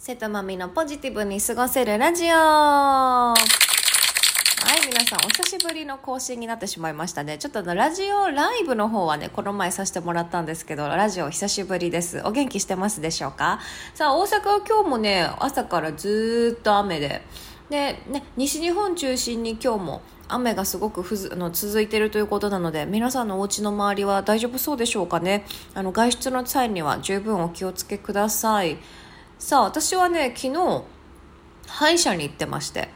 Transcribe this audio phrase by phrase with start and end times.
[0.00, 2.28] 瀬戸まみのポジティブに過ごせるラジオ。
[2.28, 7.36] はい、皆さん、お久しぶりの更新になってしまいましたね。
[7.36, 12.22] ちょっとのラジオライブの方はね、この前させてもらったんですけど、ラジオ久しぶりです。
[12.24, 13.58] お元気してますでしょうか？
[13.92, 17.22] さあ、大阪は今日もね、朝からずっと雨で、
[17.68, 25.44] で、ね、西日本中心に今日も雨がすごくふずの続いているということなので皆さんのお家の周りは大丈夫そうでしょうかね？
[25.74, 28.78] あの外出の際には十分お気をつけください。
[29.38, 30.84] さあ私はね昨日
[31.66, 32.88] 歯医者に行ってまして。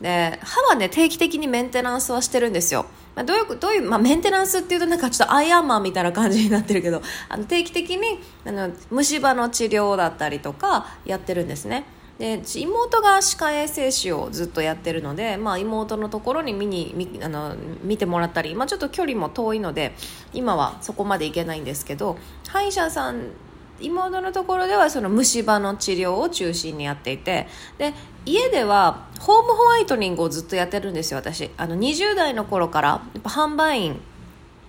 [0.00, 2.86] で歯はね定期的にメンテナンスはしてるんですよ。
[3.14, 7.00] まあ、どういうどういう、まあ、メンテナンスっていうとなんかちょっとアイアンマンみたいな感じになってるけど
[7.30, 11.84] あの定期的にあの虫歯の治療だったりとかやってるんですね。
[12.18, 19.94] で妹が歯科衛生士をずっとやってるので、まあ、妹のところに見に見あの見てもらったり、まあ、ちょっと距離も遠いので
[20.32, 22.16] 今はそこまで行けないんですけど
[22.48, 23.32] 歯医者さん
[23.80, 27.46] 妹のところではその虫歯の治療を中心にやっていて
[27.78, 27.92] で
[28.24, 31.50] 家ではホームホワイトニングをずっとやってるんですよ私。
[31.56, 34.00] あの20代の頃からやっぱ販売員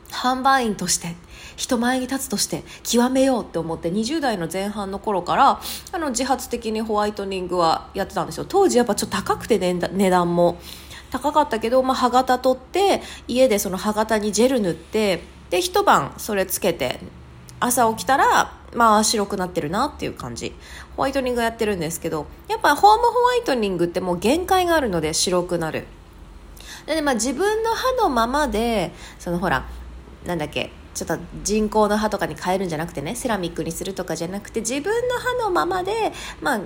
[0.09, 1.16] 販売員として
[1.55, 5.59] 人前に立つとして極めようって思って20代の前半の頃から
[5.92, 8.45] あの自発的にホワイトニングはやってたんですよ。
[8.47, 10.59] 当時やっぱちょっと高くて、ね、値段も。
[11.09, 16.99] 高かったけど、まあ、歯型取って家でその歯型にジェル塗ってで一晩それつけて
[17.59, 20.53] 朝起きたらまあ白くなってるなっていう感じ。
[20.95, 25.86] ホワイトニングやってるんですけどやっぱホームホワイトニングってもう限界があるので白くなる。
[26.86, 29.67] で、まあ、自分の歯のままでそのほら
[30.25, 36.11] なんだっけちょっと人工の歯とかに変えるんじゃなくてねセラミックにするとかじゃなくて自分の歯のままで
[36.42, 36.61] まあ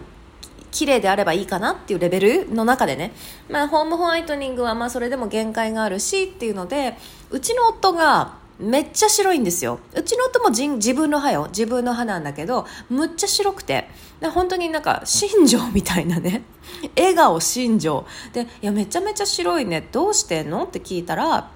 [0.72, 3.12] 綺麗であればいいかなっていうレベルの中でね、
[3.50, 6.96] まあ、ホームホワイトニングはまあそれでも限界があるしっていうので
[7.30, 9.80] うちの夫がめっちゃ白いんですよ。
[9.94, 11.48] うちの夫も自分の歯よ。
[11.50, 13.88] 自分の歯なんだけどむっちゃ白くて。
[14.20, 16.44] で本当になんか新庄みたいなね。
[16.96, 19.88] 笑顔新庄でいやめちゃめちゃ白いね。
[19.92, 20.64] どうしてんの？
[20.64, 21.50] って聞いたら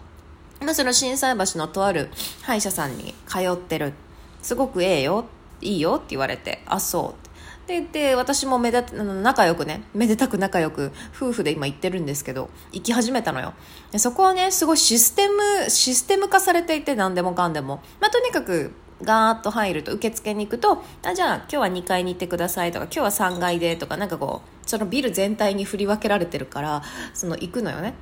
[0.61, 2.09] まあ、その心斎橋のとある
[2.41, 3.93] 歯医者さんに通ってる。
[4.41, 5.25] すごくええよ。
[5.61, 5.95] いいよ。
[5.95, 6.61] って言われて。
[6.65, 7.24] あそう。
[7.67, 13.53] でで私もめで仲良くねめでたく仲良く夫婦で今行ってるんですけど行き始めたのよ。
[13.91, 18.71] でそこはねすごいシステムシステム化されていて何でもかんでも、まあ、とにかく
[19.01, 26.83] ガーッと入ると受付に行くとあじゃあ今日は2階に行ってくださいとか今日は3階でとかなんかこうそのビル全体に振り分けられてるから
[27.13, 27.93] その行くのよね。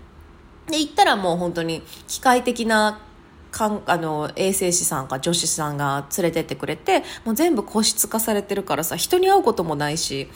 [0.68, 3.02] で、行ったらもう本当に機械的な
[3.54, 10.28] かんあの衛生士さんか女子さんが連れてってくれてもう全部個室化されてるからさ人に会うこともないし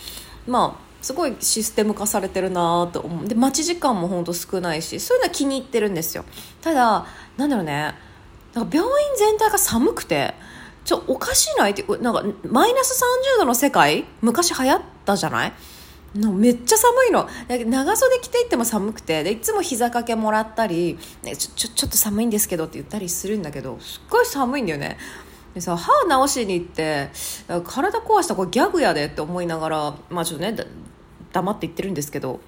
[0.47, 3.28] まあすごいシステム化されてるなと思う。
[3.28, 6.25] で待ち時間も本当少ないしそういうのは気に入ってるんですよ。
[6.61, 7.05] ただ
[7.38, 7.94] なんだろうね。
[8.53, 10.34] なんか病院全体が寒くて
[10.85, 13.01] ちょおかしいないってなんかマイナス
[13.38, 15.53] 30度の世界昔流行ったじゃない？
[16.17, 17.29] のめっちゃ寒いの。
[17.69, 24.97] 長袖着ていっても寒くてでいつも膝掛けもらったり、ね、ちょちょちょっと寒いんですけどって言ったりするんだけどすっごい寒いんだよね。
[25.53, 27.09] でさ歯直しに行って
[27.66, 30.55] 体壊したこれギャグやでって思いながらまあちょっとね
[31.33, 32.39] 黙って言ってるんですけど。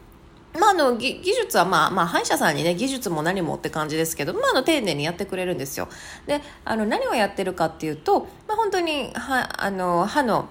[0.59, 5.87] まあ、あの技術は、まあまあ、歯医者さんにね技術も何もって感じですけど、まあ、あの丁寧にやってくれるんですよ。
[6.25, 10.49] であの何をやってるかっていうと、まあ、本当に歯あの歯の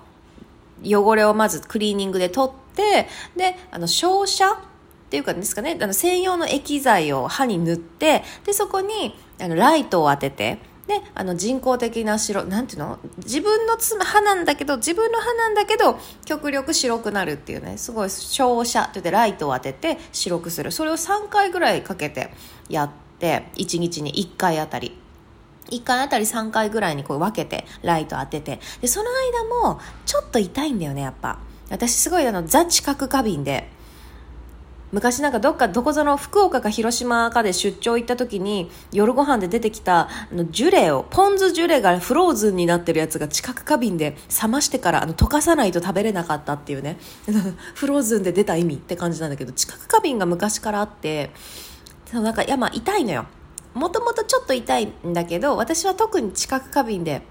[0.85, 12.99] 汚れをまずクリーニングで取っててであの照射っていうかですかねあの専用の液剤を歯に塗ってでそこにあのライトを当ててであの人工的な白なんていうの？
[13.19, 20.72] 自分の歯なんだけど自分の歯なんだけど極力白くなるっていうねすごい照射って言ってライトを当てて白くする。
[20.72, 22.31] それを3回ぐらいかけて
[22.71, 24.99] やって1日に1回あたり。
[25.71, 28.59] 1回あたり3回ぐらいにこう分けてライト当てて。
[28.81, 31.38] でその間もちょっと痛いんだよねやっぱ。
[31.71, 33.69] 私すごいあのザ知覚過敏で
[34.91, 46.97] 昔なんかどっかどこぞの福岡か広島かで出張行った時に夜ご飯で出てきたあのジュレをポン酢ジュレがフローズンになってるやつが知覚過敏で冷ましてからあの溶かさないと食べれなかったっていうね。
[47.75, 51.32] フローズンで出た意味って感じなんだけど知覚過敏が昔からあって
[52.11, 53.26] そなんかいやまあ痛いのよ。
[53.75, 57.23] もともとちょっと痛いんだけど私は特に知覚過敏で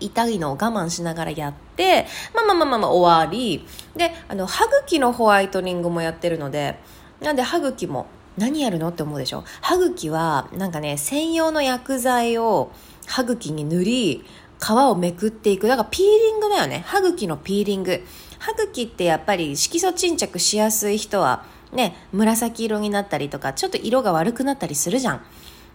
[0.00, 6.78] 痛いのを我慢しながらやって、まあまあまあまあ、まあ、終わり、で、あの、歯茎のホワイトニングもやってるので、
[7.20, 8.06] なんで歯茎も、
[8.36, 9.44] 何やるのって思うでしょ？
[9.60, 12.72] 歯茎は、なんかね、専用の薬剤を
[13.06, 14.24] 歯茎に塗り、
[14.60, 15.68] 皮をめくっていく。
[15.68, 16.82] だからピーリングだよね。
[16.86, 18.04] 歯茎のピーリング。
[18.40, 25.24] 歯茎ってやっぱり色素沈着しやすい人は、ね、紫色になったりとか、ちょっと色が悪くなったりするじゃん。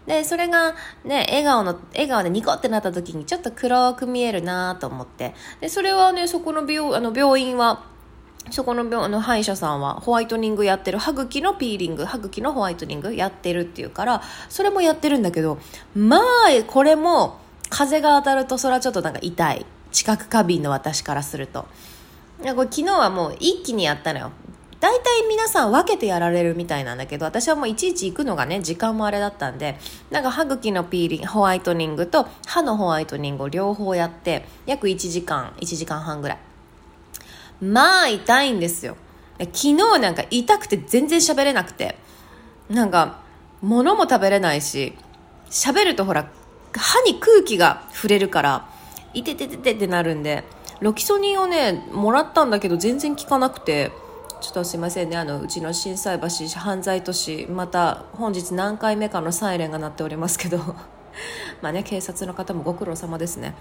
[0.10, 0.74] で、それが
[1.06, 5.36] ね、笑顔の、笑顔でニコってなった時にちょっと黒く見えるなと思って。
[5.62, 7.84] で、それはね、そこの病、あの病院は、
[8.50, 15.60] そこの病の歯医者さんはホワイトニングやってる歯茎のピーリング歯茎のホワイトニングやってるっていうからそれもやってるんだけど
[15.94, 16.22] まあ
[16.66, 17.38] これも
[17.70, 19.66] 風が当たるとそれはちょっとなんか痛い。
[19.92, 21.68] 知覚過敏の私からすると。
[22.40, 24.32] これ昨日はもう一気にやったのよ。
[24.80, 29.78] 大体皆さん分けてやられるみたいなんだけど私はもういちいち行くのがね時間もあれだったんで
[30.10, 36.38] なんか歯茎のピーリングホワイトニングと歯のホワイトニングを両方やって約1時間1時間半ぐらい。
[37.62, 38.96] まあ痛いんですよ。
[39.40, 41.98] 昨日なんか痛くて全然喋れなくて。
[42.70, 43.22] なんか
[43.62, 44.94] 物も食べれないし
[45.50, 46.30] 喋るとほら
[46.74, 48.70] 歯に空気が触れるから
[49.14, 50.44] いててててってなるんで
[50.80, 53.92] ロキソニンをねもらったんだけど全然効かなくて。
[54.42, 55.18] ちょっとすいませんね。
[55.18, 60.58] あのうちの心斎橋犯罪都市また本日何回目かのサイレンが鳴っておりますけど。
[61.62, 63.54] まあね警察の方もご苦労様ですね。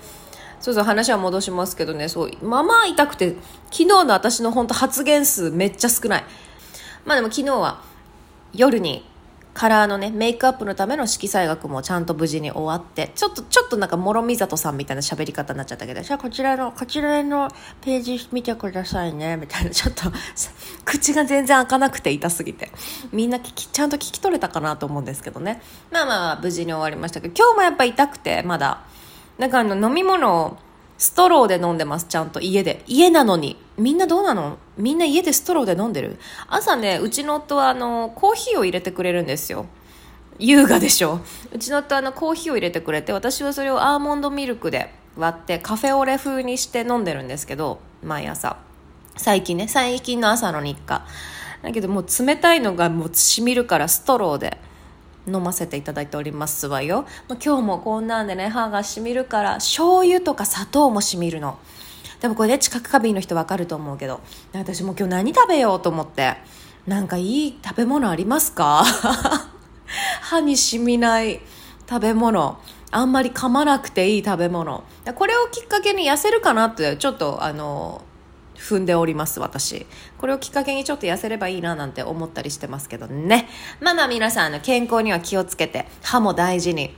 [0.60, 2.08] そうそう話は戻しますけどね。
[2.08, 3.36] そうまあまあ痛くて
[3.70, 6.24] 昨日の私の本当発言数めっちゃ少ない。
[7.04, 7.80] まあでも昨日は
[8.52, 9.04] 夜に
[9.58, 17.48] カラーのね、メイクアップのための色彩学もちゃんと無事に終わって、ちょっと、ちょっとなんか諸見里さんみたいな喋り方になっちゃったけど、じゃあこちらの、こちらの
[17.80, 20.04] ページ見てくださいね、みたいな、ちょっと、
[20.84, 22.70] 口が全然開かなくて痛すぎて。
[23.10, 25.60] みんな聞き、ちゃんと聞き取れたかなと思うんですけどね。
[25.90, 28.84] まあまあ、無事に終わりましたけど、今日もやっぱ痛くて、まだ。
[29.38, 30.56] なんかあの、飲み物を、
[30.98, 32.82] ストローで飲んでます、ちゃんと家で。
[32.86, 33.56] 家なのに。
[33.78, 34.58] みんなどうなの？
[34.76, 36.18] みんな家でストローで飲んでる？
[36.48, 39.66] 朝ね、うちの夫はあの、コーヒーを入れてくれるんですよ。
[40.40, 41.20] 優雅でしょ？
[41.52, 48.56] うちの夫はあのコーヒーを入れてくれて私はそれをアーモンドミルクで割ってカフェオレ風にして飲んでるんですけど毎朝
[49.16, 51.04] 最近ね最近の朝の日課
[51.62, 54.58] だけどもう冷たいのがもうしみるからストローで
[55.28, 57.06] 飲ませていただいておりますわよ。
[57.44, 61.58] 今日もこんなんでね、歯がしみるから、醤油とか砂糖もしみるの。
[62.20, 64.20] でもこれね、知覚過敏の人わかると思うけど、
[64.52, 66.36] 私も今日何食べようと思って、
[66.86, 68.84] なんかいい食べ物ありますか？
[70.22, 71.40] 歯にしみない
[71.88, 72.58] 食べ物。
[72.90, 74.82] あんまり噛まなくていい食べ物。
[75.14, 78.02] これをきっかけに痩せるかなって、ちょっとあの、
[78.58, 79.86] 踏んでおります私
[80.18, 83.48] これをきっかけにちょっと痩せればいいななんて思ったりしてますけどね
[83.80, 86.94] まあまあ皆さんの健康には気をつけて歯も大事に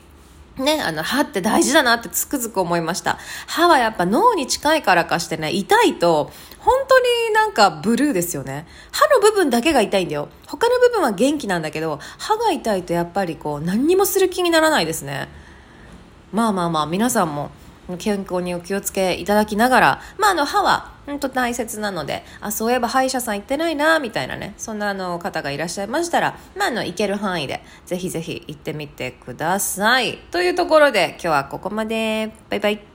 [0.61, 3.19] ね、あの、歯って大事だなってつくづく思いました。
[3.47, 8.67] 歯はやっぱ脳に近いからかしてね、痛いと、本当になんかブルーですよね。
[8.93, 10.29] 歯の部分だけが痛いんだよ。
[10.47, 15.29] 他の部分は元気なんだけど、歯が痛いとやっぱりこう、何にもする気にならないですね。
[16.33, 17.51] まあまあまあ、皆さんも
[17.97, 30.19] 健康にお気をつけいただきながら、まあ、あの歯は本当大切なのであそういえば歯医者さん行ってないなみたいなねそんなあの方がいらっしゃいましたら、まあ、あの行ける範囲でぜひぜひ行ってみてください。
[30.31, 32.33] というところで今日はここまで。
[32.49, 32.90] バイバイ。